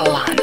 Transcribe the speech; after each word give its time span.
alive. 0.00 0.37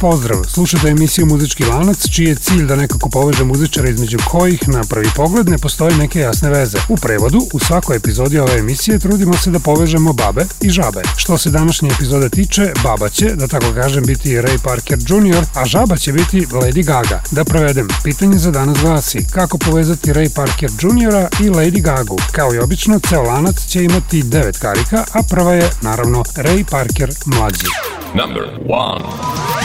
Pozdrav! 0.00 0.44
Slušate 0.48 0.88
emisiju 0.88 1.26
Muzički 1.26 1.64
lanac, 1.64 2.08
čiji 2.10 2.26
je 2.26 2.34
cilj 2.34 2.66
da 2.66 2.76
nekako 2.76 3.08
poveže 3.08 3.44
muzičara 3.44 3.88
između 3.88 4.18
kojih 4.30 4.68
na 4.68 4.80
prvi 4.88 5.08
pogled 5.16 5.48
ne 5.48 5.58
postoje 5.58 5.96
neke 5.96 6.20
jasne 6.20 6.50
veze. 6.50 6.78
U 6.88 6.96
prevodu, 6.96 7.38
u 7.52 7.58
svakoj 7.58 7.96
epizodi 7.96 8.38
ove 8.38 8.58
emisije 8.58 8.98
trudimo 8.98 9.36
se 9.36 9.50
da 9.50 9.58
povežemo 9.58 10.12
babe 10.12 10.46
i 10.60 10.70
žabe. 10.70 11.02
Što 11.16 11.38
se 11.38 11.50
današnje 11.50 11.90
epizode 11.90 12.28
tiče, 12.28 12.72
baba 12.82 13.08
će, 13.08 13.34
da 13.34 13.48
tako 13.48 13.72
kažem, 13.74 14.04
biti 14.04 14.28
Ray 14.28 14.58
Parker 14.62 14.98
Jr., 14.98 15.44
a 15.54 15.64
žaba 15.64 15.96
će 15.96 16.12
biti 16.12 16.46
Lady 16.46 16.84
Gaga. 16.84 17.22
Da 17.30 17.44
prevedem, 17.44 17.88
pitanje 18.04 18.38
za 18.38 18.50
danas 18.50 18.78
glasi 18.78 19.26
kako 19.32 19.58
povezati 19.58 20.12
Ray 20.12 20.34
Parker 20.34 20.70
Jr. 20.70 21.44
i 21.46 21.50
Lady 21.50 21.82
Gagu. 21.82 22.16
Kao 22.32 22.54
i 22.54 22.58
obično, 22.58 23.00
ceo 23.08 23.22
lanac 23.22 23.66
će 23.66 23.84
imati 23.84 24.22
devet 24.22 24.58
karika, 24.58 25.04
a 25.12 25.22
prva 25.30 25.54
je, 25.54 25.70
naravno, 25.82 26.24
Ray 26.36 26.64
Parker 26.70 27.10
mlađi. 27.26 27.66
Number 28.14 28.42
one. 28.68 29.57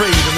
freedom. 0.00 0.29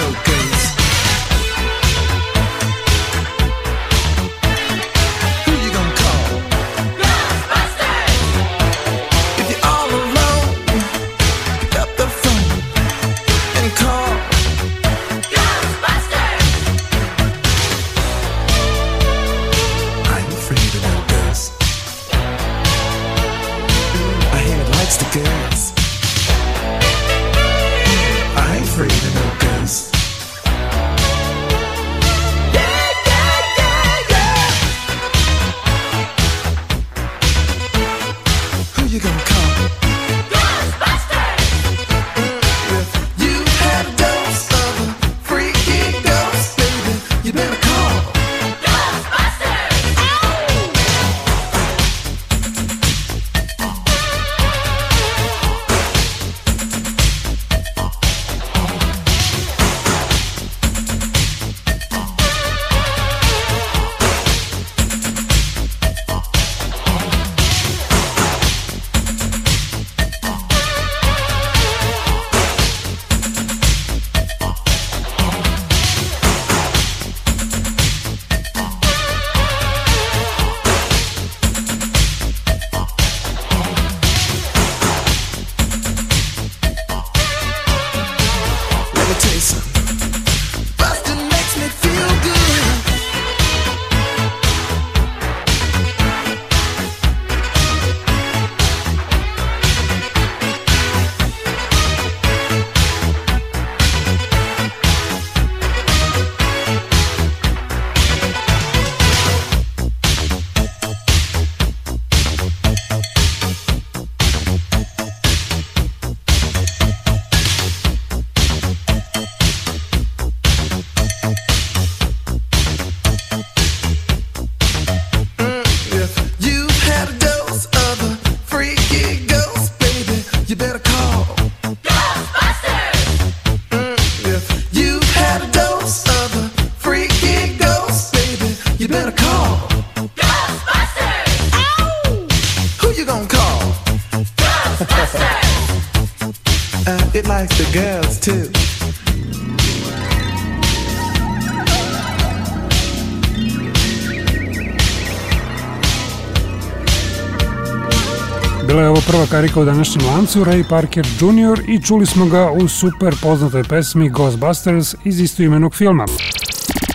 Karika 159.43 159.61
u 159.61 159.65
današnjem 159.65 160.07
lancu, 160.07 160.45
Ray 160.45 160.69
Parker 160.69 161.07
Jr. 161.07 161.71
i 161.71 161.83
čuli 161.83 162.07
smo 162.07 162.27
ga 162.27 162.51
u 162.51 162.69
super 162.69 163.15
poznatoj 163.23 163.65
pesmi 163.65 164.09
Ghostbusters 164.09 164.95
iz 165.05 165.21
istoimenog 165.21 165.75
filma. 165.75 166.07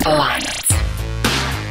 Lanac. 0.05 0.67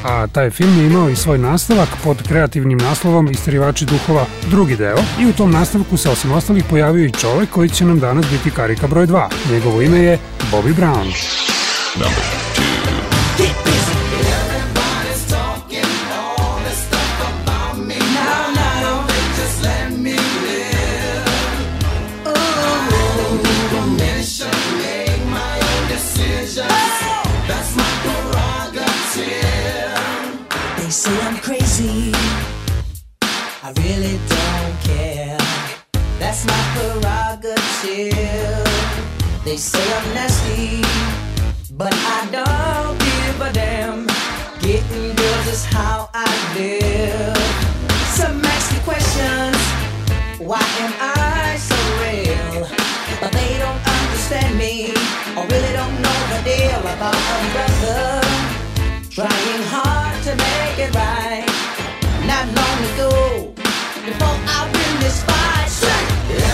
A 0.04 0.26
taj 0.26 0.50
film 0.50 0.78
je 0.78 0.86
imao 0.86 1.08
i 1.08 1.16
svoj 1.16 1.38
nastavak 1.38 1.88
pod 2.04 2.22
kreativnim 2.28 2.78
naslovom 2.78 3.30
Istarivači 3.30 3.84
duhova 3.84 4.26
drugi 4.50 4.76
deo 4.76 4.98
i 5.20 5.26
u 5.26 5.32
tom 5.32 5.50
nastavku 5.50 5.96
se 5.96 6.10
osim 6.10 6.32
ostalih 6.32 6.64
pojavio 6.70 7.06
i 7.06 7.12
čovek 7.12 7.50
koji 7.50 7.68
će 7.68 7.84
nam 7.84 7.98
danas 7.98 8.26
biti 8.30 8.50
karika 8.50 8.86
broj 8.86 9.06
2. 9.06 9.28
Njegovo 9.52 9.82
ime 9.82 9.98
je 9.98 10.18
Bobby 10.52 10.74
Brown. 10.74 11.12
They 11.98 12.45
I 33.66 33.72
really 33.82 34.16
don't 34.30 34.76
care. 34.86 35.42
That's 36.20 36.46
my 36.46 36.62
prerogative. 36.70 38.62
They 39.44 39.56
say 39.56 39.82
I'm 39.92 40.14
nasty, 40.14 40.86
but 41.74 41.92
I 41.92 42.28
don't 42.30 42.96
give 42.96 43.40
a 43.40 43.52
damn. 43.52 44.06
Getting 44.60 45.16
girls 45.16 45.46
is 45.48 45.64
how 45.64 46.08
I 46.14 46.30
live. 46.54 47.36
Some 48.14 48.40
ask 48.44 48.70
me 48.72 48.78
questions. 48.86 49.58
Why 50.38 50.62
am 50.78 50.94
I 51.00 51.58
so 51.58 51.74
real? 52.06 52.70
But 53.20 53.32
they 53.32 53.58
don't 53.58 53.82
understand 53.82 54.56
me, 54.56 54.94
I 54.94 55.42
really 55.42 55.72
don't 55.72 56.00
know 56.06 56.18
the 56.30 56.40
deal 56.46 56.82
about 56.94 57.18
a 57.18 57.38
brother. 57.50 58.22
Trying 59.10 59.62
hard 59.74 60.22
to 60.22 60.36
make 60.36 60.78
it 60.86 60.94
right. 60.94 61.50
Not 62.26 62.46
long 62.54 62.78
ago, 62.94 63.55
before 64.06 64.38
I 64.56 64.60
win 64.72 64.92
this 65.02 65.22
fight. 65.24 65.68
Say, 65.68 66.02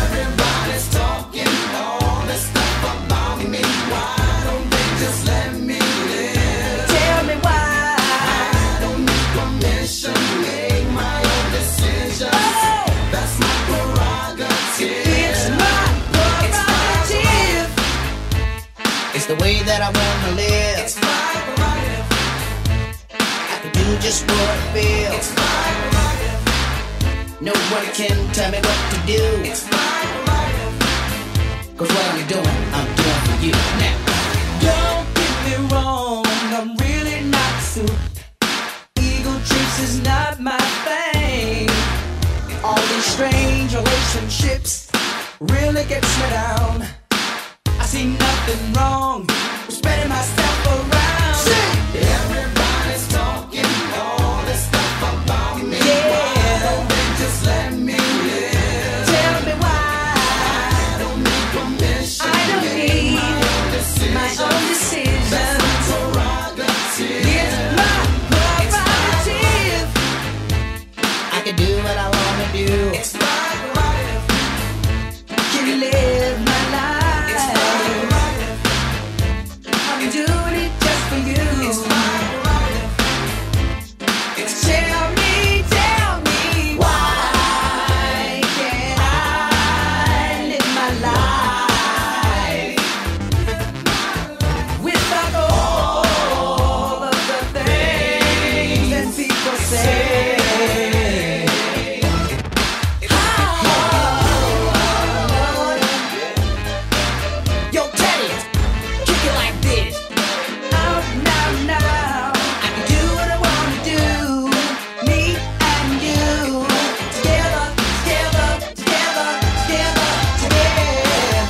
everybody's 0.01 0.89
talking 0.89 1.53
all 1.77 2.25
this 2.27 2.49
stuff 2.49 2.81
about 2.97 3.39
me. 3.53 3.63
Why 3.93 4.17
don't 4.49 4.69
they 4.73 4.89
just 5.03 5.21
let 5.29 5.53
me 5.61 5.79
live? 6.11 6.89
Tell 6.97 7.21
me 7.29 7.37
why. 7.45 7.97
I 8.01 8.79
don't 8.85 9.05
need 9.05 9.27
permission, 9.37 10.17
make 10.41 10.89
my 10.97 11.19
own 11.33 11.47
decisions. 11.59 12.57
That's 13.13 13.35
my 13.45 13.55
prerogative. 13.69 15.13
It's 15.29 15.45
my 15.63 15.83
prerogative. 16.17 17.69
It's 19.15 19.27
the 19.27 19.37
way 19.45 19.61
that 19.69 19.81
I 19.89 19.91
wanna 20.01 20.33
live. 20.41 20.79
It's 20.85 20.97
my 20.97 21.29
prerogative. 21.45 22.07
I 23.53 23.57
can 23.61 23.73
do 23.77 23.87
just 24.01 24.25
what 24.27 24.49
I 24.49 24.59
feel. 24.73 25.52
It's 27.45 27.51
my 27.51 27.51
prerogative. 27.51 27.51
No 27.51 27.53
one 27.75 27.87
can 27.95 28.33
tell 28.33 28.51
me 28.51 28.59
what 28.59 28.81
to 28.93 28.99
do. 29.07 29.23
It's 29.51 29.65
my 29.71 29.79
prerogative. 30.25 31.77
Cause 31.77 31.89
what 31.89 32.07
I'm 32.15 32.27
doing, 32.29 32.61
I'm 32.73 32.89
doing 32.95 33.21
for 33.27 33.37
you 33.45 33.53
now. 33.83 33.99
Don't 34.61 35.07
get 35.15 35.35
me 35.47 35.55
wrong, 35.73 36.25
I'm 36.27 36.77
really 36.77 37.21
not 37.29 37.63
soup. 37.63 37.91
Ego 39.01 39.33
trips 39.45 39.79
is 39.81 40.03
not 40.03 40.41
my 40.41 40.61
thing. 40.87 41.69
All 42.65 42.77
these 42.77 43.05
strange 43.05 43.75
relationships 43.75 44.91
really 45.41 45.85
gets 45.87 46.19
me 46.19 46.31
down. 46.31 46.87
I 47.81 47.85
see 47.87 48.07
nothing 48.07 48.73
wrong 48.75 49.27
with 49.67 49.75
spreading 49.75 50.09
myself 50.09 50.52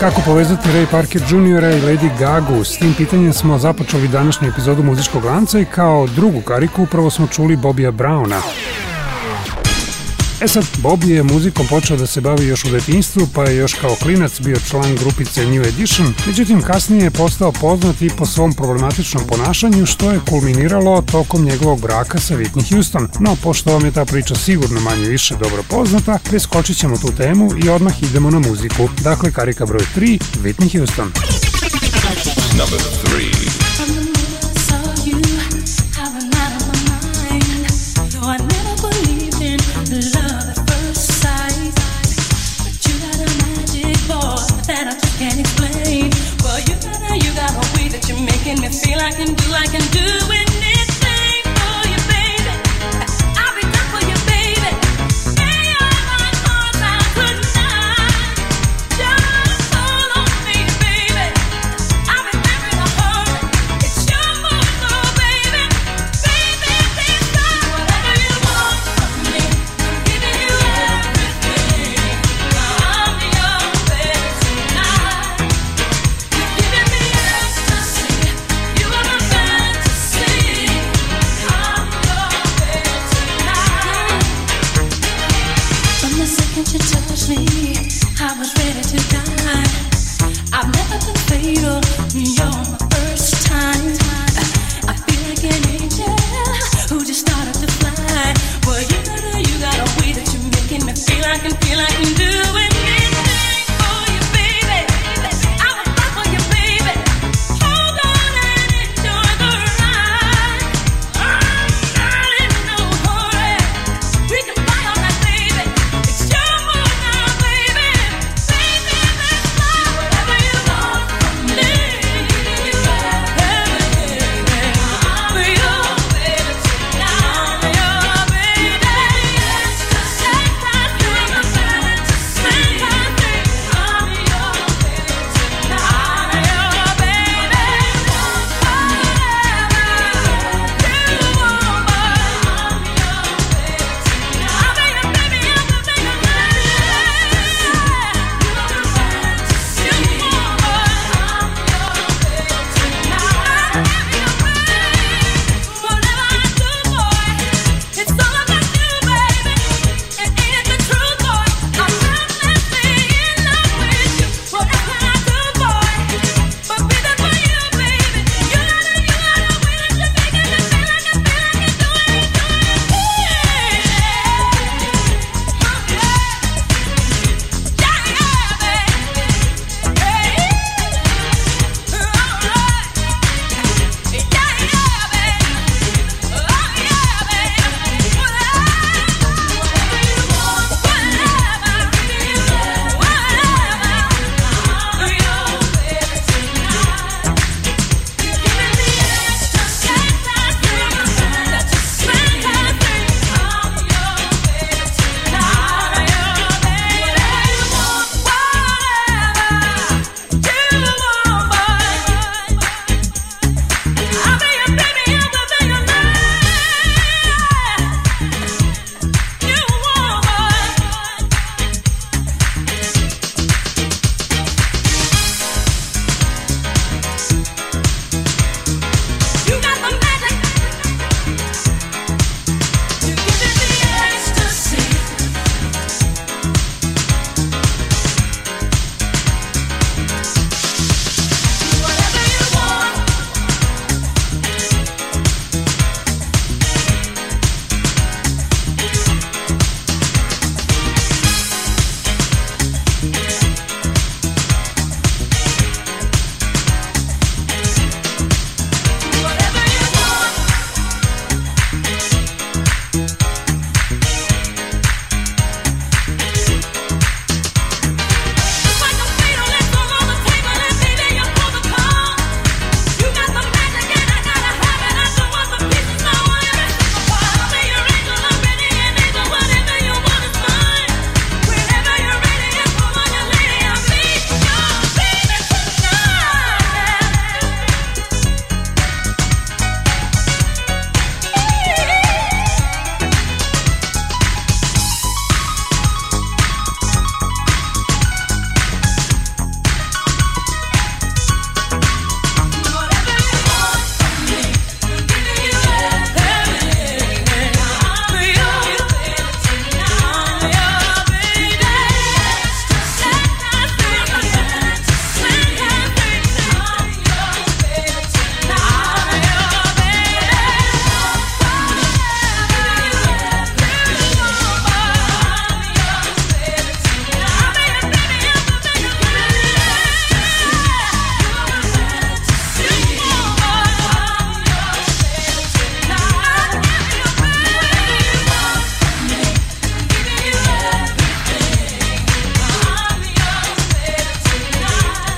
Kako 0.03 0.21
povezati 0.27 0.69
Ray 0.69 0.87
Parker 0.91 1.23
Jr. 1.23 1.65
i 1.65 1.81
Lady 1.81 2.19
Gagu? 2.19 2.65
S 2.65 2.79
tim 2.79 2.95
pitanjem 2.95 3.33
smo 3.33 3.59
započeli 3.59 4.09
današnju 4.09 4.49
epizodu 4.49 4.83
muzičkog 4.83 5.25
lanca 5.25 5.59
i 5.59 5.65
kao 5.65 6.07
drugu 6.07 6.41
kariku 6.41 6.83
upravo 6.83 7.11
smo 7.11 7.27
čuli 7.27 7.57
Bobija 7.57 7.93
Browna. 7.93 8.41
E 10.43 10.49
sad, 10.49 10.65
Bobby 10.83 11.11
je 11.11 11.23
muzikom 11.23 11.67
počeo 11.67 11.97
da 11.97 12.07
se 12.07 12.21
bavi 12.21 12.47
još 12.47 12.65
u 12.65 12.71
detinjstvu, 12.71 13.29
pa 13.35 13.45
je 13.45 13.57
još 13.57 13.75
kao 13.75 13.95
klinac 13.95 14.41
bio 14.41 14.57
član 14.71 14.97
grupice 14.97 15.47
New 15.47 15.63
Edition, 15.63 16.15
međutim 16.27 16.63
kasnije 16.63 17.05
je 17.05 17.11
postao 17.11 17.53
poznat 17.53 18.03
i 18.03 18.11
po 18.19 18.27
svom 18.27 18.53
problematičnom 18.53 19.27
ponašanju, 19.27 19.87
što 19.87 20.11
je 20.11 20.21
kulminiralo 20.29 21.03
tokom 21.03 21.45
njegovog 21.45 21.81
braka 21.81 22.21
sa 22.21 22.37
Whitney 22.37 22.75
Houston. 22.75 23.09
No, 23.21 23.37
pošto 23.43 23.73
vam 23.73 23.85
je 23.85 23.93
ta 23.93 24.05
priča 24.05 24.35
sigurno 24.35 24.81
manje 24.81 25.09
više 25.09 25.35
dobro 25.35 25.63
poznata, 25.69 26.19
preskočit 26.25 26.77
ćemo 26.77 26.97
tu 26.97 27.13
temu 27.17 27.51
i 27.65 27.69
odmah 27.69 28.03
idemo 28.03 28.31
na 28.31 28.39
muziku. 28.39 28.89
Dakle, 29.01 29.33
karika 29.33 29.67
broj 29.67 29.83
3, 29.97 30.19
Whitney 30.43 30.79
Houston. 30.79 31.13
Number 32.59 32.81
3 33.05 33.42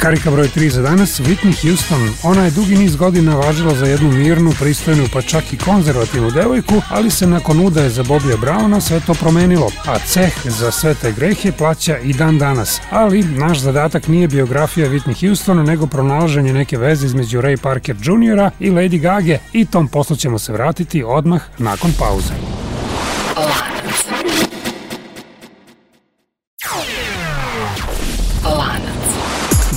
Karika 0.05 0.31
broj 0.31 0.49
3 0.49 0.71
za 0.71 0.83
danas, 0.83 1.21
Whitney 1.21 1.63
Houston. 1.63 2.15
Ona 2.23 2.45
je 2.45 2.51
dugi 2.51 2.77
niz 2.77 2.97
godina 2.97 3.37
važila 3.37 3.75
za 3.75 3.87
jednu 3.87 4.13
mirnu, 4.13 4.53
pristojnu, 4.59 5.05
pa 5.13 5.23
čak 5.23 5.53
i 5.53 5.57
konzervativnu 5.57 6.31
devojku, 6.31 6.75
ali 6.91 7.11
se 7.11 7.27
nakon 7.27 7.61
udaje 7.67 7.91
za 7.91 8.03
Bobija 8.03 8.37
Browna 8.37 8.81
sve 8.81 9.01
to 9.01 9.15
promenilo, 9.15 9.71
a 9.87 9.99
ceh 9.99 10.33
za 10.45 10.71
sve 10.71 10.95
te 10.95 11.13
grehe 11.13 11.53
plaća 11.53 11.99
i 11.99 12.13
dan 12.13 12.39
danas. 12.39 12.81
Ali 12.91 13.23
naš 13.23 13.59
zadatak 13.59 14.09
nije 14.09 14.29
biografija 14.29 14.89
Whitney 14.89 15.27
Houston, 15.27 15.65
nego 15.65 15.87
pronalaženje 15.87 16.53
neke 16.53 16.79
veze 16.79 17.07
između 17.07 17.41
Ray 17.41 17.57
Parker 17.57 17.97
Jr. 17.97 18.51
i 18.61 18.71
Lady 18.71 19.01
Gaga 19.01 19.39
i 19.53 19.65
tom 19.65 19.89
poslu 19.89 20.17
ćemo 20.17 20.39
se 20.39 20.53
vratiti 20.53 21.05
odmah 21.05 21.43
nakon 21.59 21.93
pauze. 21.99 22.35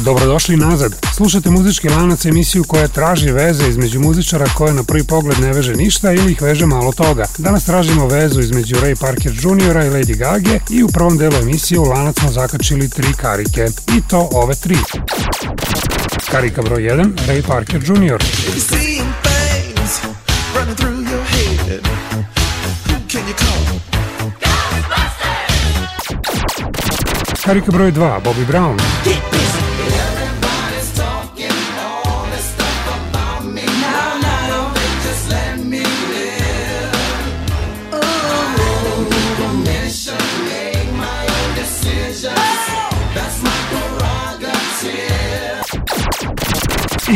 Dobrodošli 0.08 0.58
nazad. 0.58 0.96
Slušate 1.16 1.50
muzički 1.50 1.90
lanac 1.90 2.26
emisiju 2.26 2.64
koja 2.64 2.88
traži 2.88 3.32
veze 3.32 3.70
između 3.70 4.00
muzičara 4.00 4.46
koje 4.58 4.74
na 4.74 4.84
prvi 4.84 5.04
pogled 5.04 5.40
ne 5.40 5.54
veže 5.54 5.76
ništa 5.76 6.12
ili 6.12 6.32
ih 6.32 6.42
veže 6.42 6.66
malo 6.66 6.92
toga. 6.92 7.26
Danas 7.38 7.66
tražimo 7.66 8.08
vezu 8.08 8.40
između 8.40 8.76
Ray 8.76 9.00
Parker 9.00 9.32
Jr. 9.32 9.76
i 9.86 9.90
Lady 9.90 10.18
Gage 10.18 10.60
i 10.70 10.84
u 10.84 10.88
prvom 10.88 11.18
delu 11.18 11.36
emisije 11.36 11.80
u 11.80 11.84
lanac 11.84 12.20
smo 12.20 12.32
zakačili 12.32 12.90
tri 12.90 13.14
karike. 13.18 13.68
I 13.98 14.02
to 14.10 14.30
ove 14.32 14.56
tri. 14.56 14.78
Karika 16.32 16.62
broj 16.62 16.82
1, 16.82 17.12
Ray 17.28 17.48
Parker 17.48 17.82
Jr. 17.84 18.24
Karika 27.46 27.72
broj 27.72 27.92
2, 27.92 28.22
Bobby 28.24 28.46
Brown. 28.52 28.78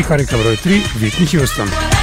Михарик 0.02 0.32
Доброй 0.32 0.58
3, 0.58 0.84
Витни 0.96 1.26
Хьюстон. 1.28 1.68
Хьюстон. 1.68 2.01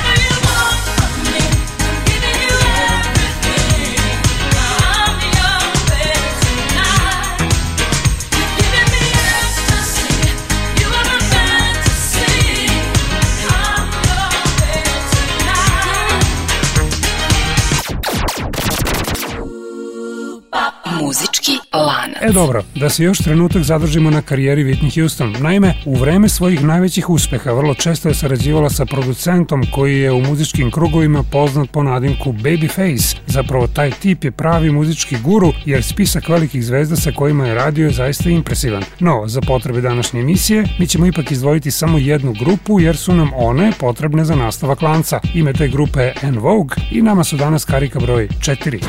Dobro, 22.38 22.62
da 22.75 22.90
se 22.90 23.04
još 23.04 23.18
trenutak 23.18 23.62
zadržimo 23.62 24.11
na 24.11 24.23
karijeri 24.23 24.64
Whitney 24.64 25.00
Houston. 25.00 25.37
Naime, 25.40 25.75
u 25.85 25.97
vreme 25.97 26.28
svojih 26.28 26.64
najvećih 26.64 27.11
uspeha 27.11 27.52
vrlo 27.52 27.75
često 27.75 28.09
je 28.09 28.14
sarađivala 28.14 28.71
sa 28.71 28.85
producentom 28.85 29.62
koji 29.75 29.99
je 29.99 30.12
u 30.12 30.21
muzičkim 30.21 30.71
krugovima 30.71 31.23
poznat 31.23 31.71
po 31.71 31.83
nadimku 31.83 32.33
Babyface. 32.33 33.16
Zapravo, 33.26 33.66
taj 33.66 33.90
tip 33.90 34.25
je 34.25 34.30
pravi 34.30 34.73
muzički 34.73 35.16
guru 35.25 35.52
jer 35.64 35.85
spisak 35.85 36.28
velikih 36.28 36.64
zvezda 36.64 36.97
sa 36.97 37.12
kojima 37.12 37.47
je 37.47 37.54
radio 37.54 37.87
je 37.87 37.92
zaista 37.92 38.30
impresivan. 38.30 38.83
No, 39.00 39.25
za 39.26 39.40
potrebe 39.40 39.80
današnje 39.80 40.21
emisije, 40.21 40.64
mi 40.78 40.87
ćemo 40.87 41.07
ipak 41.07 41.30
izdvojiti 41.30 41.71
samo 41.71 41.99
jednu 41.99 42.33
grupu 42.33 42.80
jer 42.80 42.97
su 42.97 43.14
nam 43.14 43.30
one 43.35 43.73
potrebne 43.80 44.25
za 44.25 44.35
nastavak 44.35 44.83
lanca. 44.83 45.21
Ime 45.35 45.52
te 45.52 45.68
grupe 45.68 46.00
je 46.00 46.14
En 46.23 46.38
Vogue 46.38 46.76
i 46.90 47.02
nama 47.02 47.25
su 47.25 47.37
danas 47.37 47.64
karika 47.64 48.00
broj 48.00 48.28
4. 48.28 48.85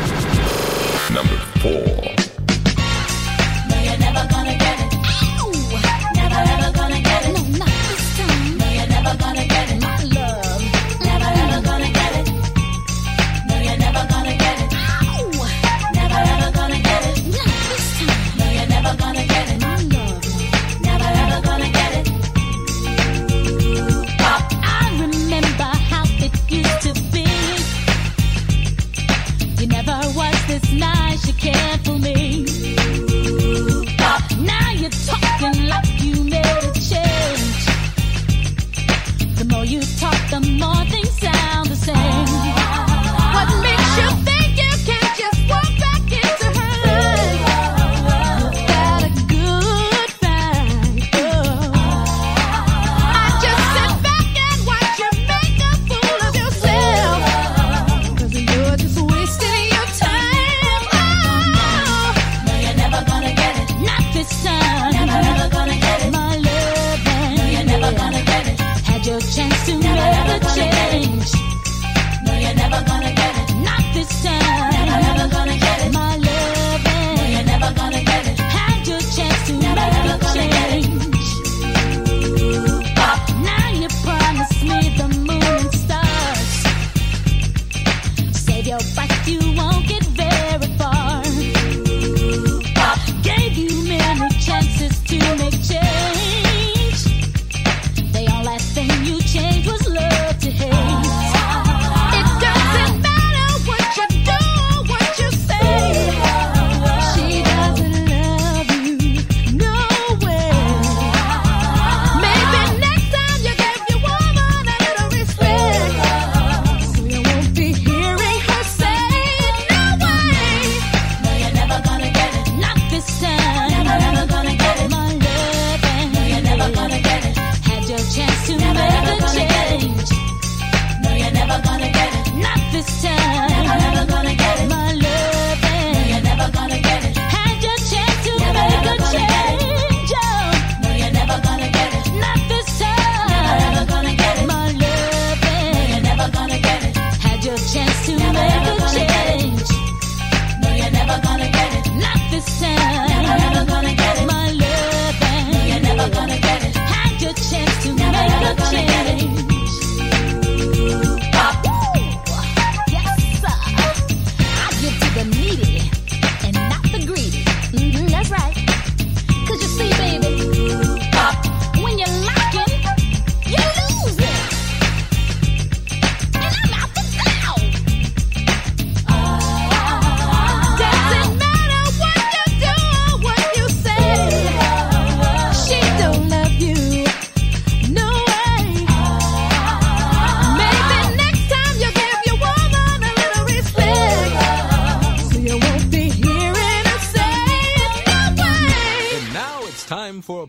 Number 1.10 1.49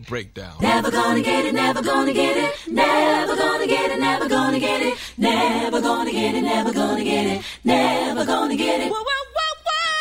breakdown. 0.07 0.53
Never 0.61 0.91
gonna 0.91 1.21
get 1.21 1.45
it, 1.45 1.53
never 1.53 1.81
gonna 1.81 2.13
get 2.13 2.37
it, 2.37 2.53
never 2.67 3.35
gonna 3.35 3.67
get 3.67 3.91
it, 3.91 3.99
never 3.99 4.27
gonna 4.27 4.59
get 4.59 4.81
it, 4.81 4.97
never 5.17 5.81
gonna 5.81 6.11
get 6.11 6.35
it, 6.35 6.41
never 6.41 6.73
gonna 6.73 7.03
get 7.03 7.25
it, 7.27 7.43
never 7.63 8.25
gonna 8.25 8.55
get 8.55 8.81
it. 8.81 8.91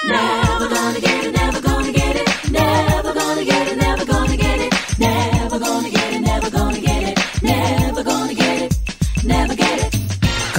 Never 0.06 0.68
gonna 0.68 0.94
get 0.94 1.04
it. 1.04 1.09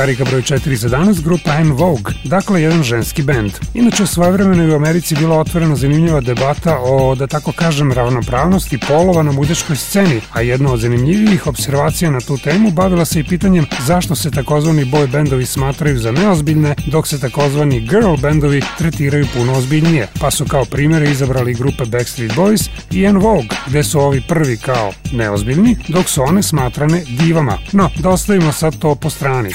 Karika 0.02 0.26
broj 0.26 0.42
4 0.42 0.76
za 0.76 0.90
danas, 0.90 1.22
grupa 1.24 1.56
En 1.56 1.72
Vogue, 1.72 2.14
dakle 2.24 2.62
jedan 2.62 2.84
ženski 2.84 3.24
bend. 3.24 3.52
Inače, 3.74 4.06
svojevremeno 4.08 4.64
je 4.64 4.74
u 4.74 4.76
Americi 4.76 5.16
bila 5.16 5.40
otvorena 5.40 5.76
zanimljiva 5.76 6.22
debata 6.22 6.78
o, 6.80 7.16
da 7.16 7.28
tako 7.28 7.52
kažem, 7.52 7.92
ravnopravnosti 7.92 8.80
polova 8.88 9.24
na 9.24 9.32
muzičkoj 9.32 9.76
sceni, 9.76 10.22
a 10.34 10.42
jedna 10.42 10.74
od 10.74 10.80
zanimljivijih 10.80 11.48
observacija 11.48 12.12
na 12.12 12.20
tu 12.20 12.38
temu 12.38 12.72
bavila 12.72 13.06
se 13.06 13.20
i 13.20 13.24
pitanjem 13.24 13.66
zašto 13.86 14.16
se 14.16 14.32
takozvani 14.32 14.86
boy 14.86 15.08
bendovi 15.12 15.46
smatraju 15.46 16.00
za 16.00 16.12
neozbiljne, 16.12 16.76
dok 16.88 17.08
se 17.08 17.20
takozvani 17.20 17.80
girl 17.80 18.16
bendovi 18.22 18.62
tretiraju 18.78 19.28
puno 19.34 19.54
ozbiljnije, 19.54 20.08
pa 20.20 20.32
su 20.32 20.46
kao 20.46 20.66
primere 20.66 21.12
izabrali 21.12 21.54
grupe 21.54 21.86
Backstreet 21.86 22.32
Boys 22.32 22.70
i 22.92 23.04
En 23.04 23.18
Vogue, 23.18 23.58
gde 23.68 23.84
su 23.84 24.00
ovi 24.00 24.22
prvi 24.28 24.58
kao 24.58 24.92
neozbiljni, 25.12 25.78
dok 25.88 26.10
su 26.10 26.22
one 26.22 26.44
smatrane 26.44 27.04
divama. 27.08 27.58
No, 27.72 27.90
da 28.00 28.10
ostavimo 28.10 28.52
sad 28.52 28.80
to 28.80 28.96
po 28.96 29.10
strani. 29.10 29.50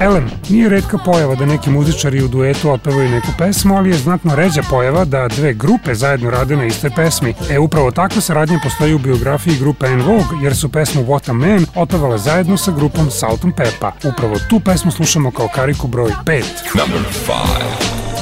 Ellen, 0.00 0.30
nije 0.48 0.68
redka 0.68 0.98
pojava 0.98 1.34
da 1.34 1.46
neki 1.46 1.70
muzičari 1.70 2.22
u 2.22 2.28
duetu 2.28 2.70
otpevaju 2.70 3.10
neku 3.10 3.28
pesmu, 3.38 3.76
ali 3.76 3.90
je 3.90 3.96
znatno 3.96 4.34
ređa 4.34 4.62
pojava 4.70 5.04
da 5.04 5.28
dve 5.28 5.52
grupe 5.54 5.94
zajedno 5.94 6.30
rade 6.30 6.56
na 6.56 6.64
istoj 6.64 6.90
pesmi. 6.96 7.34
E, 7.50 7.58
upravo 7.58 7.90
takva 7.90 8.20
saradnja 8.20 8.58
postoji 8.62 8.94
u 8.94 8.98
biografiji 8.98 9.58
grupe 9.58 9.86
En 9.86 10.02
Vogue, 10.02 10.38
jer 10.42 10.56
su 10.56 10.68
pesmu 10.68 11.02
What 11.02 11.30
a 11.30 11.32
Man 11.32 11.66
otpevale 11.74 12.18
zajedno 12.18 12.56
sa 12.56 12.70
grupom 12.70 13.10
Salt 13.10 13.44
and 13.44 13.54
Peppa. 13.54 13.92
Upravo 14.04 14.36
tu 14.50 14.60
pesmu 14.60 14.90
slušamo 14.90 15.30
kao 15.30 15.48
kariku 15.54 15.86
broj 15.86 16.10
5. 16.24 16.42
Number 16.74 17.00
5. 17.28 18.13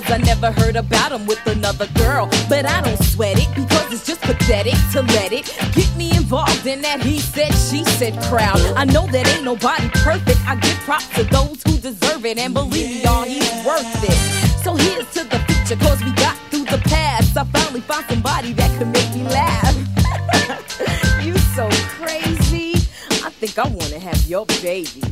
Cause 0.00 0.12
I 0.12 0.16
never 0.18 0.50
heard 0.50 0.76
about 0.76 1.12
him 1.12 1.26
with 1.26 1.46
another 1.46 1.86
girl. 1.88 2.26
But 2.48 2.64
I 2.64 2.80
don't 2.80 2.96
sweat 3.04 3.36
it 3.38 3.48
because 3.54 3.92
it's 3.92 4.06
just 4.06 4.22
pathetic 4.22 4.72
to 4.92 5.02
let 5.02 5.30
it 5.30 5.44
get 5.74 5.94
me 5.94 6.16
involved 6.16 6.66
in 6.66 6.80
that 6.80 7.02
he 7.02 7.18
said, 7.20 7.52
she 7.52 7.84
said 7.84 8.18
crowd. 8.22 8.58
I 8.76 8.86
know 8.86 9.06
that 9.08 9.28
ain't 9.28 9.44
nobody 9.44 9.90
perfect. 9.90 10.38
I 10.48 10.56
give 10.56 10.78
props 10.88 11.08
to 11.16 11.24
those 11.24 11.62
who 11.64 11.76
deserve 11.76 12.24
it. 12.24 12.38
And 12.38 12.54
believe 12.54 12.88
me, 12.88 13.02
y'all, 13.02 13.24
he's 13.24 13.52
worth 13.66 13.84
it. 14.02 14.16
So 14.64 14.74
here's 14.74 15.10
to 15.12 15.24
the 15.24 15.38
future, 15.40 15.76
cause 15.84 16.02
we 16.02 16.12
got 16.12 16.34
through 16.50 16.64
the 16.64 16.80
past. 16.88 17.36
I 17.36 17.44
finally 17.44 17.82
found 17.82 18.06
somebody 18.08 18.54
that 18.54 18.78
could 18.78 18.88
make 18.88 19.14
me 19.14 19.24
laugh. 19.24 19.76
you 21.22 21.36
so 21.52 21.68
crazy. 22.00 22.72
I 23.22 23.28
think 23.28 23.58
I 23.58 23.68
wanna 23.68 23.98
have 23.98 24.26
your 24.26 24.46
baby. 24.62 25.09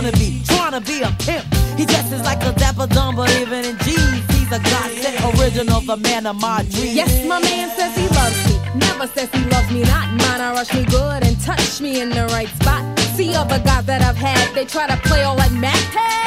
Wannabe, 0.00 0.46
trying 0.46 0.72
to 0.72 0.80
be 0.80 1.02
a 1.02 1.10
pimp. 1.18 1.44
He 1.76 1.84
dresses 1.86 2.22
like 2.22 2.42
a 2.42 2.52
dapper 2.52 2.86
dumb, 2.86 3.16
but 3.16 3.30
even 3.36 3.64
in 3.64 3.76
jeans, 3.78 4.24
he's 4.32 4.50
a 4.52 4.60
godsend 4.60 5.38
original, 5.38 5.80
the 5.80 5.96
man 5.96 6.26
of 6.26 6.40
my 6.40 6.62
dreams. 6.70 6.94
Yes, 6.94 7.26
my 7.26 7.40
man 7.40 7.68
says 7.76 7.94
he 7.96 8.08
loves 8.08 8.36
me. 8.48 8.60
Never 8.78 9.06
says 9.06 9.28
he 9.32 9.44
loves 9.46 9.70
me 9.70 9.82
not. 9.82 10.08
Mine, 10.12 10.40
I 10.40 10.52
rush 10.52 10.72
me 10.74 10.84
good 10.84 11.24
and 11.24 11.40
touch 11.40 11.80
me 11.80 12.00
in 12.00 12.10
the 12.10 12.26
right 12.26 12.48
spot. 12.48 12.98
See 13.16 13.34
other 13.34 13.58
guys 13.58 13.86
that 13.86 14.02
I've 14.02 14.16
had, 14.16 14.54
they 14.54 14.64
try 14.64 14.86
to 14.86 14.96
play 15.08 15.22
all 15.22 15.36
like 15.36 15.52
Mac. 15.52 15.78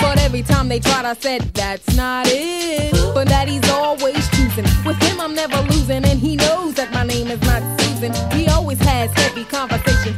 But 0.02 0.20
every 0.20 0.42
time 0.42 0.68
they 0.70 0.80
tried, 0.80 1.06
I 1.06 1.14
said, 1.14 1.42
that's 1.54 1.96
not 1.96 2.28
it. 2.28 2.92
But 3.14 3.28
that 3.30 3.48
he's 3.48 3.68
always 3.70 4.28
choosing. 4.30 4.66
With 4.86 5.02
him, 5.02 5.20
I'm 5.20 5.34
never 5.34 5.62
losing, 5.72 6.04
and 6.04 6.20
he 6.20 6.36
knows 6.36 6.76
that 6.76 6.92
my 6.92 7.04
name 7.04 7.28
is 7.28 7.42
not 7.42 7.62
Susan. 7.80 8.12
He 8.38 8.48
always 8.48 8.80
has 8.80 9.12
heavy 9.14 9.46
conversation 9.46 10.14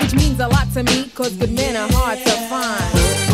which 0.00 0.14
means 0.14 0.40
a 0.40 0.48
lot 0.48 0.70
to 0.72 0.82
me, 0.84 1.08
cause 1.14 1.36
good 1.36 1.52
men 1.52 1.76
are 1.76 1.88
hard 1.90 2.18
to 2.18 2.30
find. 2.48 3.25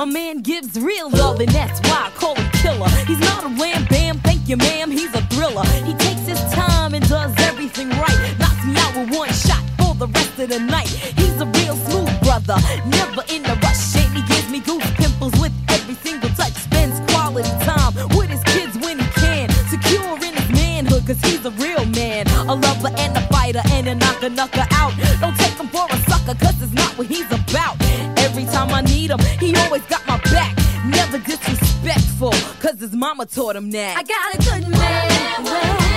My 0.00 0.06
man 0.06 0.38
gives 0.38 0.80
real 0.80 1.10
love, 1.10 1.40
and 1.40 1.50
that's 1.50 1.78
why 1.86 2.08
I 2.08 2.10
call 2.16 2.34
him 2.34 2.50
killer. 2.52 2.88
He's 3.06 3.20
not 3.20 3.44
a 3.44 3.48
ram 3.48 3.84
bam, 3.84 4.18
thank 4.20 4.48
you, 4.48 4.56
ma'am. 4.56 4.90
He's 4.90 5.14
a 5.14 5.20
thriller. 5.28 5.62
He 5.84 5.92
takes 5.92 6.24
his 6.26 6.40
time 6.54 6.94
and 6.94 7.06
does 7.06 7.34
everything 7.40 7.90
right. 7.90 8.34
Knocks 8.38 8.64
me 8.64 8.72
out 8.80 8.96
with 8.96 9.14
one 9.14 9.28
shot 9.28 9.62
for 9.76 9.94
the 9.94 10.06
rest 10.06 10.38
of 10.38 10.48
the 10.48 10.58
night. 10.58 10.88
He's 10.88 11.38
a 11.42 11.44
real 11.44 11.76
smooth 11.76 12.18
brother, 12.22 12.56
never 12.86 13.22
in 13.28 13.44
a 13.44 13.54
rush. 13.60 13.94
And 13.96 14.16
he 14.16 14.22
gives 14.22 14.48
me 14.48 14.60
goose 14.60 14.90
pimples 14.96 15.38
with 15.38 15.52
every 15.68 15.96
single 15.96 16.30
touch. 16.30 16.54
Spends 16.54 16.98
quality 17.12 17.50
time 17.60 17.92
with 18.16 18.30
his 18.30 18.42
kids 18.44 18.78
when 18.78 19.00
he 19.00 19.06
can. 19.20 19.50
Secure 19.68 20.16
in 20.24 20.32
his 20.32 20.48
manhood, 20.48 21.06
cause 21.06 21.20
he's 21.20 21.44
a 21.44 21.50
real 21.60 21.84
man. 21.84 22.26
A 22.48 22.54
lover 22.54 22.88
and 22.96 23.14
a 23.18 23.20
fighter 23.28 23.60
and 23.76 23.86
a 23.86 23.94
knocker 23.94 24.30
knocker 24.30 24.64
out. 24.70 24.94
Don't 25.20 25.36
take 25.36 25.60
him 25.60 25.68
for 25.68 25.84
a 25.90 25.98
sucker, 26.08 26.38
cause 26.40 26.56
it's 26.62 26.72
not 26.72 26.96
what 26.96 27.06
he's 27.06 27.26
about. 27.26 27.39
Need 29.10 29.18
him, 29.18 29.38
he 29.40 29.56
always 29.56 29.82
got 29.86 30.06
my 30.06 30.18
back. 30.18 30.56
Never 30.86 31.18
disrespectful, 31.18 32.32
cause 32.60 32.78
his 32.78 32.94
mama 32.94 33.26
taught 33.26 33.56
him 33.56 33.70
that. 33.72 33.96
I 33.96 34.02
got 34.04 34.34
a 34.34 34.62
good 34.62 34.68
man. 34.70 35.89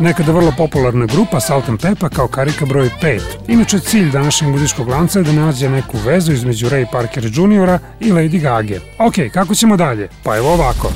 Nekada 0.00 0.32
vrlo 0.32 0.52
popularna 0.56 1.06
grupa 1.06 1.40
Salt 1.40 1.68
and 1.68 1.80
Peppa 1.80 2.08
kao 2.08 2.28
karika 2.28 2.66
broj 2.66 2.90
5. 3.02 3.20
Inače, 3.48 3.78
cilj 3.78 4.10
današnjeg 4.10 4.50
muzičkog 4.50 4.88
lanca 4.88 5.18
je 5.18 5.22
da 5.22 5.32
nađe 5.32 5.68
neku 5.68 5.96
vezu 6.06 6.32
između 6.32 6.68
Ray 6.68 6.86
Parker 6.92 7.24
Jr. 7.24 7.78
i 8.00 8.12
Lady 8.12 8.40
Gaga. 8.40 8.80
Ok, 8.98 9.14
kako 9.32 9.54
ćemo 9.54 9.76
dalje? 9.76 10.08
Pa 10.22 10.36
evo 10.36 10.52
ovako. 10.52 10.90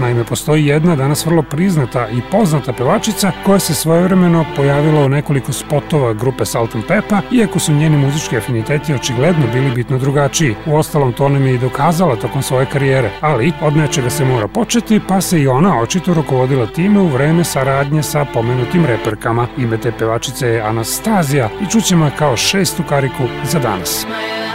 Naime, 0.00 0.24
postoji 0.24 0.66
jedna 0.66 0.96
danas 0.96 1.26
vrlo 1.26 1.42
priznata 1.42 2.08
i 2.08 2.20
poznata 2.30 2.72
pevačica 2.72 3.32
koja 3.46 3.58
se 3.58 3.74
svojevremeno 3.74 4.44
pojavila 4.56 5.04
u 5.04 5.08
nekoliko 5.08 5.52
spotova 5.52 6.12
grupe 6.12 6.44
Salt 6.44 6.74
and 6.74 6.84
Peppa, 6.88 7.20
iako 7.32 7.58
su 7.58 7.72
njeni 7.72 7.96
muzički 7.96 8.36
afiniteti 8.36 8.94
očigledno 8.94 9.46
bili 9.52 9.70
bitno 9.70 9.98
drugačiji. 9.98 10.54
U 10.66 10.76
ostalom 10.76 11.12
to 11.12 11.28
nam 11.28 11.46
je 11.46 11.54
i 11.54 11.58
dokazala 11.58 12.16
tokom 12.16 12.42
svoje 12.42 12.66
karijere, 12.66 13.10
ali 13.20 13.52
od 13.62 13.76
nečega 13.76 14.10
se 14.10 14.24
mora 14.24 14.48
početi, 14.48 15.00
pa 15.08 15.20
se 15.20 15.40
i 15.40 15.48
ona 15.48 15.80
očito 15.80 16.14
rukovodila 16.14 16.66
time 16.66 17.00
u 17.00 17.06
vreme 17.06 17.44
saradnje 17.44 18.02
sa 18.02 18.24
pomenutim 18.24 18.86
reperkama. 18.86 19.46
Ime 19.56 19.76
te 19.76 19.92
pevačice 19.92 20.48
je 20.48 20.60
Anastazija 20.60 21.48
i 21.62 21.70
čućemo 21.70 22.04
je 22.04 22.12
kao 22.18 22.36
šestu 22.36 22.82
kariku 22.88 23.24
za 23.44 23.58
danas. 23.58 24.06
My 24.08 24.47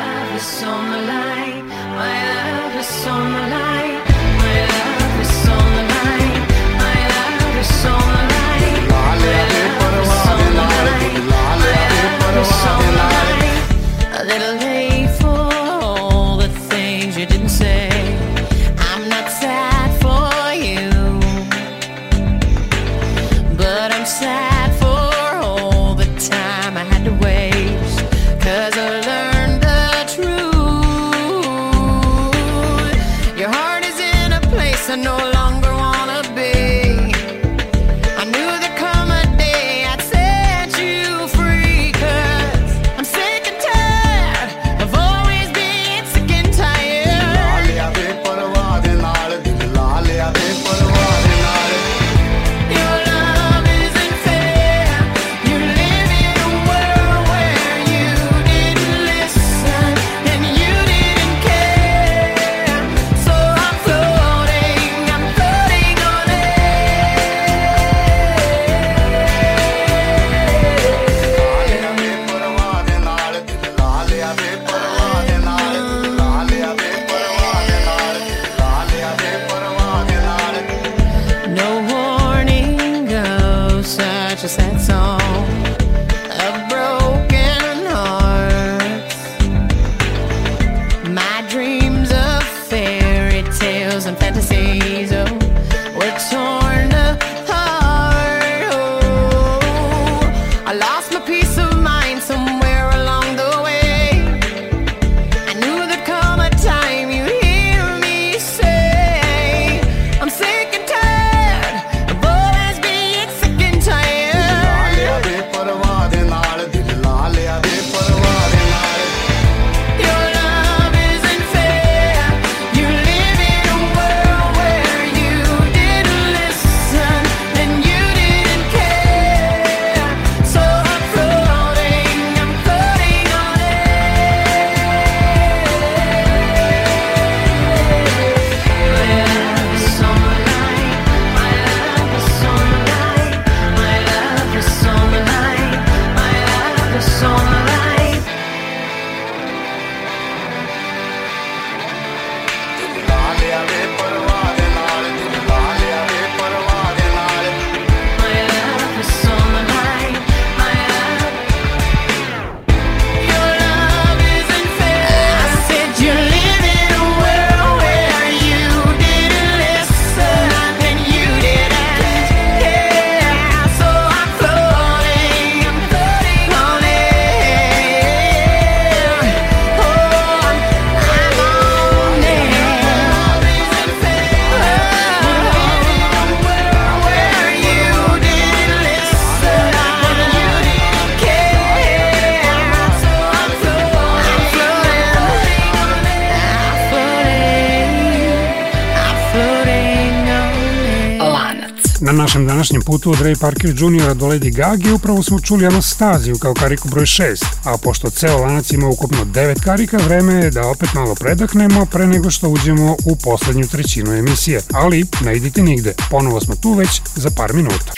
našem 202.23 202.47
današnjem 202.47 202.81
putu 202.81 203.11
od 203.11 203.19
Ray 203.19 203.39
Parker 203.39 203.69
Jr. 203.69 204.15
do 204.15 204.25
Lady 204.25 204.55
Gaga 204.55 204.95
upravo 204.95 205.23
smo 205.23 205.39
čuli 205.39 205.65
Anastaziju 205.65 206.35
kao 206.39 206.53
kariku 206.53 206.87
broj 206.87 207.05
6, 207.05 207.45
a 207.63 207.77
pošto 207.77 208.09
ceo 208.09 208.37
lanac 208.37 208.71
ima 208.71 208.87
ukupno 208.87 209.25
9 209.25 209.63
karika, 209.63 209.97
vreme 209.97 210.33
je 210.33 210.51
da 210.51 210.67
opet 210.67 210.93
malo 210.93 211.15
predahnemo 211.15 211.85
pre 211.85 212.07
nego 212.07 212.31
što 212.31 212.49
uđemo 212.49 212.97
u 213.05 213.15
poslednju 213.15 213.67
trećinu 213.67 214.13
emisije. 214.13 214.61
Ali 214.73 215.05
ne 215.21 215.35
idite 215.35 215.61
nigde, 215.61 215.93
ponovo 216.09 216.41
smo 216.41 216.55
tu 216.55 216.73
već 216.73 217.01
za 217.15 217.29
par 217.37 217.53
minuta. 217.53 217.93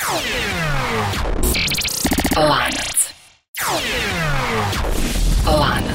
Lanac. 2.37 2.97
Lanac. 5.45 5.94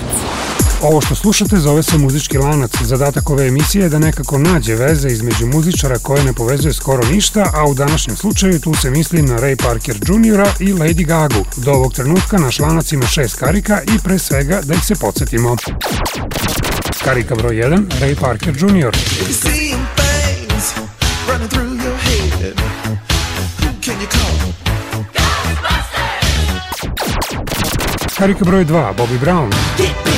Ovo 0.83 1.01
što 1.01 1.15
slušate 1.15 1.57
zove 1.57 1.83
se 1.83 1.99
muzički 1.99 2.39
lanac. 2.39 2.71
Zadatak 2.83 3.31
ove 3.31 3.47
emisije 3.47 3.83
je 3.83 3.89
da 3.89 3.99
nekako 3.99 4.39
nađe 4.39 4.75
veze 4.75 5.09
između 5.09 5.47
muzičara 5.47 5.99
koje 5.99 6.25
ne 6.25 6.33
povezuje 6.33 6.73
skoro 6.73 7.09
ništa, 7.09 7.51
a 7.55 7.67
u 7.67 7.75
današnjem 7.75 8.17
slučaju 8.17 8.61
tu 8.61 8.75
se 8.75 8.91
misli 8.91 9.23
na 9.23 9.39
Ray 9.39 9.63
Parker 9.63 9.95
Jr. 9.95 10.49
i 10.61 10.73
Lady 10.73 11.07
Gaga. 11.07 11.35
Do 11.57 11.73
ovog 11.73 11.93
trenutka 11.93 12.39
naš 12.39 12.59
lanac 12.59 12.93
ima 12.93 13.07
šest 13.07 13.35
karika 13.35 13.83
i 13.83 13.99
pre 14.05 14.19
svega 14.19 14.61
da 14.63 14.75
ih 14.75 14.85
se 14.85 14.95
podsjetimo. 14.95 15.57
Karika 17.05 17.35
broj 17.35 17.55
1, 17.55 17.87
Ray 18.01 18.21
Parker 18.21 18.57
Jr. 18.57 18.97
Karika 28.19 28.45
broj 28.45 28.65
2, 28.65 28.95
Bobby 28.97 29.19
Brown. 29.25 30.10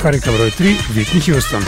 Харриков 0.00 0.38
Рой 0.38 0.50
3, 0.50 0.78
Витни 0.94 1.20
Хьюстон. 1.20 1.62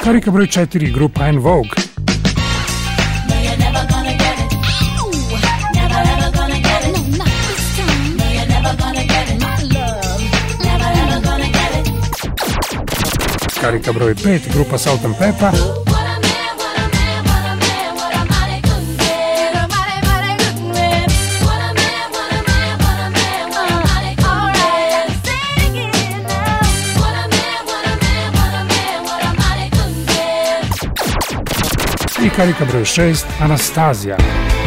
Хариков 0.00 0.36
Рой 0.36 0.46
4, 0.46 0.86
группа 0.90 1.22
En 1.22 1.40
Vogue. 1.40 1.87
Karika 13.68 13.92
broj 13.92 14.14
5, 14.14 14.52
grupa 14.52 14.78
Salt 14.78 15.04
and 15.04 15.14
Pepper. 15.18 15.52
i 32.24 32.30
karika 32.36 32.64
broj 32.64 32.84
6 32.84 33.24
Anastazija. 33.40 34.16
said 34.16 34.57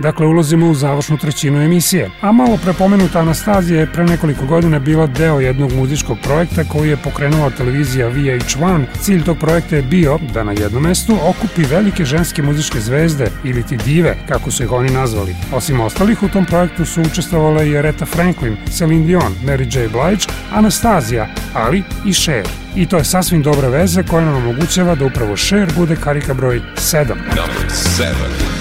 Dakle, 0.00 0.26
ulazimo 0.26 0.70
u 0.70 0.74
završnu 0.74 1.18
trećinu 1.18 1.62
emisije. 1.62 2.10
A 2.20 2.32
malo 2.32 2.58
prepomenuta 2.62 3.20
Anastazija 3.20 3.80
je 3.80 3.92
pre 3.92 4.04
nekoliko 4.04 4.46
godina 4.46 4.78
bila 4.78 5.06
deo 5.06 5.40
jednog 5.40 5.72
muzičkog 5.72 6.18
projekta 6.22 6.64
koji 6.64 6.88
je 6.88 6.96
pokrenula 6.96 7.50
televizija 7.50 8.10
VH1. 8.10 8.84
Cilj 9.00 9.24
tog 9.24 9.38
projekta 9.38 9.76
je 9.76 9.82
bio 9.82 10.18
da 10.34 10.44
na 10.44 10.52
jednom 10.52 10.82
mestu 10.82 11.18
okupi 11.22 11.62
velike 11.62 12.04
ženske 12.04 12.42
muzičke 12.42 12.80
zvezde 12.80 13.30
ili 13.44 13.62
ti 13.62 13.76
dive, 13.76 14.16
kako 14.28 14.50
su 14.50 14.62
ih 14.62 14.72
oni 14.72 14.90
nazvali. 14.90 15.36
Osim 15.52 15.80
ostalih, 15.80 16.22
u 16.22 16.28
tom 16.28 16.46
projektu 16.46 16.84
su 16.84 17.02
učestvovala 17.02 17.62
i 17.62 17.78
Aretha 17.78 18.06
Franklin, 18.06 18.56
Celine 18.70 19.06
Dion, 19.06 19.34
Mary 19.44 19.78
J. 19.78 19.88
Blige, 19.88 20.24
Anastazija, 20.52 21.28
ali 21.54 21.82
i 22.06 22.12
Cher. 22.12 22.48
I 22.76 22.86
to 22.86 22.96
je 22.96 23.04
sasvim 23.04 23.42
dobra 23.42 23.68
veza 23.68 24.02
koja 24.02 24.24
nam 24.24 24.36
omogućava 24.36 24.94
da 24.94 25.04
upravo 25.04 25.36
Cher 25.36 25.72
bude 25.76 25.96
karika 25.96 26.34
broj 26.34 26.60
7. 26.76 27.08
Number 27.08 27.68
7. 27.68 28.59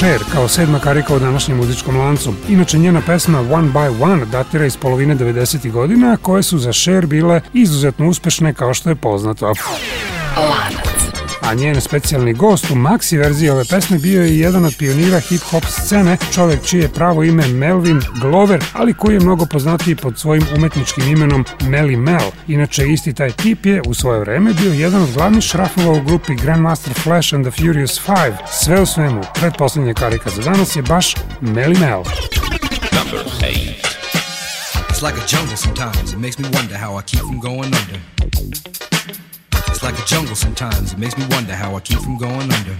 Cher 0.00 0.20
kao 0.32 0.48
sedma 0.48 0.78
karika 0.78 1.14
u 1.14 1.18
današnjem 1.18 1.56
muzičkom 1.56 1.96
lancu. 1.96 2.34
Inače, 2.48 2.78
njena 2.78 3.02
pesma 3.06 3.38
One 3.40 3.68
by 3.68 4.02
One 4.02 4.24
datira 4.24 4.66
iz 4.66 4.76
polovine 4.76 5.16
90. 5.16 5.70
godina, 5.70 6.16
koje 6.16 6.42
su 6.42 6.58
za 6.58 6.72
Cher 6.72 7.06
bile 7.06 7.40
izuzetno 7.52 8.08
uspešne 8.08 8.54
kao 8.54 8.74
što 8.74 8.88
je 8.88 8.94
poznato. 8.94 9.46
Lanac. 10.36 11.09
A 11.40 11.54
njen 11.54 11.80
specijalni 11.80 12.32
gost 12.32 12.70
u 12.70 12.74
maxi 12.74 13.18
verziji 13.18 13.50
ove 13.50 13.64
pesme 13.64 13.98
bio 13.98 14.22
je 14.22 14.38
jedan 14.38 14.64
od 14.64 14.74
pionira 14.78 15.20
hip-hop 15.20 15.64
scene, 15.66 16.16
čovek 16.34 16.64
čije 16.66 16.82
je 16.82 16.88
pravo 16.88 17.22
ime 17.24 17.48
Melvin 17.48 18.02
Glover, 18.20 18.64
ali 18.72 18.94
koji 18.94 19.14
je 19.14 19.20
mnogo 19.20 19.46
poznatiji 19.46 19.96
pod 19.96 20.18
svojim 20.18 20.44
umetničkim 20.56 21.08
imenom 21.08 21.44
Melly 21.60 21.96
Mel. 21.96 22.30
Inače, 22.48 22.88
isti 22.88 23.12
taj 23.12 23.30
tip 23.30 23.66
je 23.66 23.82
u 23.86 23.94
svoje 23.94 24.20
vreme 24.20 24.52
bio 24.52 24.72
jedan 24.72 25.02
od 25.02 25.12
glavnih 25.12 25.44
šrafova 25.44 25.92
u 25.92 26.02
grupi 26.02 26.34
Grandmaster 26.34 26.94
Flash 26.94 27.34
and 27.34 27.46
the 27.46 27.62
Furious 27.62 28.00
Five. 28.00 28.36
Sve 28.50 28.80
u 28.80 28.86
svemu, 28.86 29.22
predposlednja 29.34 29.94
karika 29.94 30.30
za 30.30 30.42
danas 30.42 30.76
je 30.76 30.82
baš 30.82 31.14
Melly 31.40 31.80
Mel. 31.80 32.02
Number 32.92 33.24
8. 33.40 33.90
It's 34.90 35.02
like 35.02 35.16
a 35.16 35.26
jungle 35.26 35.56
sometimes. 35.56 36.12
It 36.12 36.18
makes 36.18 36.38
me 36.38 36.48
wonder 36.52 36.76
how 36.76 36.98
I 36.98 37.02
keep 37.02 37.20
from 37.20 37.40
going 37.40 37.74
under. 37.74 38.89
It's 39.70 39.84
like 39.84 39.98
a 39.98 40.04
jungle 40.04 40.34
sometimes. 40.34 40.92
It 40.92 40.98
makes 40.98 41.16
me 41.16 41.24
wonder 41.30 41.54
how 41.54 41.76
I 41.76 41.80
keep 41.80 42.00
from 42.00 42.18
going 42.18 42.52
under. 42.52 42.76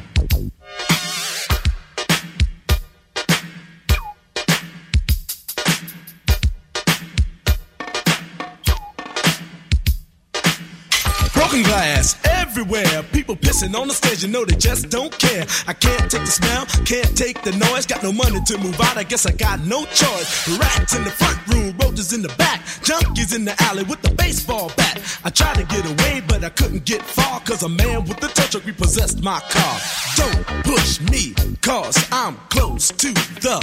Broken 11.33 11.63
glass 11.63 12.17
everywhere. 12.51 13.05
People 13.13 13.37
pissing 13.37 13.79
on 13.79 13.87
the 13.87 13.95
stage, 13.95 14.25
you 14.25 14.29
know 14.29 14.45
they 14.45 14.57
just 14.57 14.91
don't 14.91 15.17
care. 15.19 15.45
I 15.69 15.73
can't 15.73 16.11
take 16.11 16.23
the 16.23 16.35
smell, 16.41 16.67
can't 16.85 17.17
take 17.17 17.43
the 17.43 17.53
noise. 17.53 17.87
Got 17.87 18.03
no 18.03 18.13
money 18.13 18.41
to 18.47 18.59
move 18.59 18.81
out, 18.81 18.97
I 18.97 19.05
guess 19.05 19.25
I 19.25 19.31
got 19.33 19.61
no 19.61 19.85
choice. 19.85 20.59
Rats 20.59 20.97
in 20.97 21.05
the 21.05 21.11
front 21.11 21.39
room, 21.47 21.77
roaches 21.81 22.13
in 22.13 22.23
the 22.23 22.35
back, 22.43 22.61
junkies 22.83 23.37
in 23.37 23.45
the 23.45 23.55
alley 23.63 23.85
with 23.85 24.03
the 24.03 24.11
baseball 24.15 24.73
bat. 24.77 24.99
I 25.25 25.31
tried 25.31 25.57
to 25.63 25.65
get 25.65 25.85
away, 25.87 26.23
but 26.27 26.43
I 26.43 26.49
couldn't 26.51 26.85
get 26.85 27.03
far, 27.03 27.39
cause 27.41 27.63
a 27.63 27.69
man 27.69 28.05
with 28.05 28.19
a 28.25 28.29
tow 28.29 28.47
truck 28.51 28.67
repossessed 28.67 29.23
my 29.23 29.41
car. 29.55 29.77
Don't 30.17 30.45
push 30.65 31.01
me, 31.13 31.35
cause 31.63 31.97
I'm 32.11 32.35
close 32.49 32.89
to 32.89 33.13
the 33.47 33.59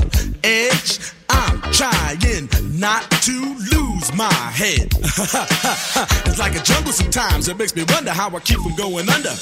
edge. 0.45 1.13
I'm 1.29 1.61
trying 1.73 2.47
not 2.79 3.09
to 3.09 3.55
lose 3.71 4.13
my 4.13 4.31
head. 4.53 4.93
it's 6.25 6.39
like 6.39 6.55
a 6.55 6.63
jungle 6.63 6.93
sometimes. 6.93 7.47
It 7.47 7.57
makes 7.57 7.75
me 7.75 7.83
wonder 7.89 8.11
how 8.11 8.29
I 8.35 8.39
keep 8.39 8.59
from 8.59 8.75
going 8.77 9.09
under. 9.09 9.33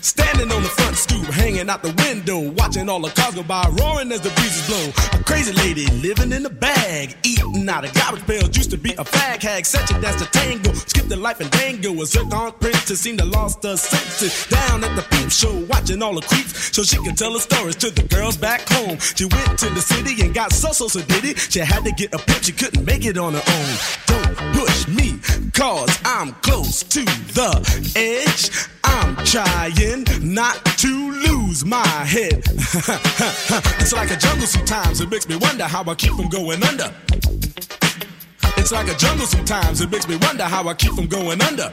Standing 0.00 0.50
on 0.50 0.62
the 0.62 0.68
front 0.70 0.96
stoop, 0.96 1.26
hanging 1.26 1.68
out 1.68 1.82
the 1.82 1.92
window, 2.02 2.40
watching 2.52 2.88
all 2.88 3.00
the 3.00 3.10
cars 3.10 3.34
go 3.34 3.42
by, 3.42 3.62
roaring 3.78 4.10
as 4.10 4.22
the 4.22 4.30
breezes 4.30 4.66
blow. 4.66 5.20
A 5.20 5.22
crazy 5.22 5.52
lady 5.52 5.86
living 6.00 6.32
in 6.32 6.46
a 6.46 6.50
bag, 6.50 7.14
eating 7.22 7.68
out 7.68 7.84
of 7.84 7.92
garbage 7.92 8.26
pails. 8.26 8.56
Used 8.56 8.70
to 8.70 8.78
be 8.78 8.92
a 8.92 9.04
fag 9.04 9.42
hag, 9.42 9.66
such 9.66 9.90
a 9.90 10.00
dance 10.00 10.22
to 10.22 10.30
tango. 10.30 10.72
Skipped 10.72 11.10
the 11.10 11.16
life 11.16 11.40
and 11.40 11.50
dango. 11.50 11.92
A 12.00 12.06
zircon 12.06 12.52
princess 12.58 13.00
seemed 13.00 13.18
to 13.18 13.26
lost 13.26 13.62
her 13.62 13.76
senses. 13.76 14.46
Down 14.46 14.82
at 14.82 14.96
the 14.96 15.02
peep 15.10 15.30
show, 15.30 15.54
watching 15.66 16.02
all 16.02 16.14
the 16.14 16.22
creeps, 16.22 16.74
so 16.74 16.82
she 16.82 16.96
could 17.04 17.18
tell 17.18 17.34
her 17.34 17.40
stories 17.40 17.76
to 17.76 17.90
the 17.90 18.04
girls 18.04 18.38
back 18.38 18.66
home. 18.70 18.98
She 18.98 19.26
went 19.26 19.58
to 19.58 19.68
the 19.68 19.82
city 19.82 20.22
and 20.24 20.34
got 20.34 20.52
so 20.52 20.72
so 20.72 20.88
so 20.88 21.02
did 21.02 21.24
it. 21.26 21.38
She 21.38 21.60
had 21.60 21.84
to 21.84 21.92
get 21.92 22.14
a 22.14 22.18
pimp, 22.18 22.42
she 22.42 22.52
couldn't 22.52 22.84
make 22.86 23.04
it 23.04 23.18
on 23.18 23.34
her 23.34 23.44
own. 23.44 23.76
Don't 24.06 24.57
push 24.78 24.88
me, 24.88 25.18
cause 25.52 25.98
I'm 26.04 26.32
close 26.42 26.82
to 26.82 27.04
the 27.04 27.92
edge. 27.96 28.68
I'm 28.84 29.16
trying 29.24 30.04
not 30.22 30.64
to 30.78 31.12
lose 31.12 31.64
my 31.64 31.86
head. 31.86 32.42
it's 33.80 33.92
like 33.92 34.10
a 34.10 34.16
jungle 34.16 34.46
sometimes, 34.46 35.00
it 35.00 35.10
makes 35.10 35.28
me 35.28 35.36
wonder 35.36 35.64
how 35.64 35.82
I 35.84 35.94
keep 35.94 36.12
from 36.14 36.28
going 36.28 36.62
under. 36.64 36.92
It's 38.56 38.72
like 38.72 38.88
a 38.88 38.94
jungle 38.94 39.26
sometimes, 39.26 39.80
it 39.80 39.90
makes 39.90 40.08
me 40.08 40.16
wonder 40.16 40.44
how 40.44 40.68
I 40.68 40.74
keep 40.74 40.92
from 40.92 41.06
going 41.06 41.40
under. 41.42 41.72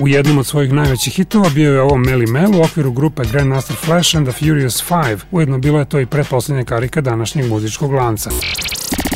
U 0.00 0.08
jednom 0.08 0.38
od 0.38 0.46
svojih 0.46 0.72
najvećih 0.72 1.14
hitova 1.14 1.48
bio 1.54 1.72
je 1.72 1.80
ovo 1.80 1.96
Melly 1.96 2.30
Mel 2.30 2.60
u 2.60 2.62
okviru 2.62 2.92
grupe 2.92 3.22
Grandmaster 3.32 3.76
Flash 3.76 4.16
and 4.16 4.28
the 4.28 4.38
Furious 4.38 4.82
Five. 4.82 5.18
Ujedno 5.30 5.58
bila 5.58 5.78
je 5.78 5.84
to 5.84 6.00
i 6.00 6.06
pretposlednja 6.06 6.64
karika 6.64 7.00
današnjeg 7.00 7.48
muzičkog 7.48 7.92
lanca. 7.92 8.30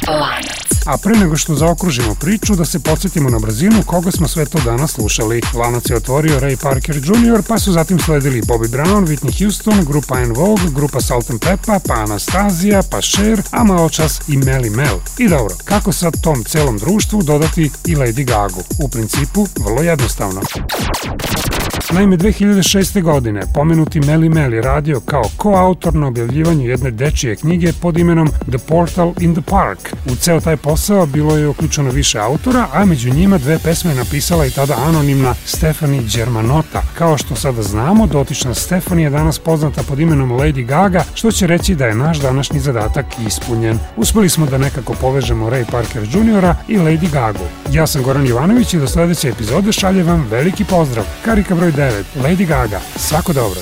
Lanac. 0.09 0.74
A 0.87 0.97
pre 0.97 1.16
nego 1.16 1.37
što 1.37 1.55
zaokružimo 1.55 2.14
priču, 2.14 2.55
da 2.55 2.64
se 2.64 2.78
podsjetimo 2.78 3.30
na 3.30 3.39
brzinu 3.39 3.82
koga 3.87 4.11
smo 4.11 4.28
sve 4.28 4.45
to 4.45 4.59
danas 4.64 4.93
slušali. 4.93 5.43
Lanac 5.55 5.91
je 5.91 5.97
otvorio 5.97 6.41
Ray 6.41 6.62
Parker 6.62 6.97
Jr., 6.97 7.43
pa 7.49 7.59
su 7.59 7.72
zatim 7.72 7.99
sledili 7.99 8.43
Bobby 8.43 8.68
Brown, 8.68 9.07
Whitney 9.07 9.43
Houston, 9.43 9.85
grupa 9.85 10.20
En 10.20 10.32
Vogue, 10.32 10.70
grupa 10.74 11.01
Salt 11.01 11.30
and 11.30 11.41
Peppa, 11.41 11.80
pa 11.89 11.95
Anastazija, 11.95 12.82
pa 12.91 13.01
Cher, 13.01 13.43
a 13.51 13.64
malo 13.64 13.89
čas 13.89 14.20
i 14.28 14.37
Melly 14.37 14.76
Mel. 14.76 14.99
I 15.18 15.28
dobro, 15.28 15.55
kako 15.64 15.93
sad 15.93 16.20
tom 16.20 16.45
celom 16.45 16.78
društvu 16.78 17.22
dodati 17.22 17.70
i 17.87 17.97
Lady 17.97 18.24
Gagu? 18.24 18.62
U 18.78 18.89
principu, 18.89 19.47
vrlo 19.64 19.82
jednostavno. 19.82 20.41
Naime, 21.93 22.16
2006. 22.16 23.03
godine 23.03 23.43
pomenuti 23.55 24.01
Melly 24.01 24.35
Mel 24.35 24.55
je 24.55 24.62
radio 24.62 25.01
kao 25.01 25.22
koautor 25.37 25.95
na 25.95 26.07
objavljivanju 26.07 26.68
jedne 26.68 26.91
dečije 26.91 27.37
knjige 27.37 27.72
pod 27.82 27.99
imenom 27.99 28.28
The 28.49 28.59
Portal 28.59 29.12
in 29.20 29.35
the 29.35 29.43
Park. 29.43 29.78
U 30.07 30.16
ceo 30.16 30.41
taj 30.41 30.57
posao 30.57 30.74
bilo 31.07 31.37
je 31.37 31.49
uključeno 31.49 31.91
više 31.91 32.18
autora, 32.18 32.66
a 32.72 32.85
među 32.85 33.11
njima 33.11 33.39
dve 33.39 33.59
pesme 33.59 33.95
napisala 33.95 34.47
i 34.47 34.51
tada 34.51 34.75
anonimna 34.87 35.35
Stephanie 35.45 36.03
Germanotta. 36.14 36.83
Kao 36.99 37.18
što 37.18 37.37
sada 37.37 37.62
znamo, 37.62 38.07
dotična 38.07 38.55
Stephanie 38.55 39.05
je 39.05 39.11
danas 39.11 39.39
poznata 39.39 39.83
pod 39.83 40.01
imenom 40.01 40.33
Lady 40.33 40.66
Gaga, 40.66 41.05
što 41.14 41.33
će 41.33 41.47
reći 41.47 41.75
da 41.75 41.87
je 41.87 41.95
naš 41.95 42.18
današnji 42.18 42.61
zadatak 42.61 43.07
ispunjen. 43.27 43.79
Uspeli 43.97 44.29
smo 44.29 44.47
da 44.47 44.59
nekako 44.59 44.95
povežemo 44.95 45.51
Ray 45.51 45.70
Parker 45.70 46.03
Jr. 46.03 46.55
i 46.68 46.79
Lady 46.79 47.11
Gagu. 47.12 47.45
Ja 47.72 47.87
sam 47.87 48.03
Goran 48.03 48.27
Jovanović 48.27 48.75
i 48.75 48.79
do 48.79 48.87
sledeće 48.87 49.29
epizode 49.29 49.72
šaljem 49.72 50.07
vam 50.07 50.27
veliki 50.31 50.64
pozdrav. 50.64 51.05
Karika 51.25 51.55
broj 51.55 51.72
9, 51.72 52.03
Lady 52.22 52.47
Gaga. 52.47 52.81
Svako 52.97 53.33
dobro. 53.33 53.61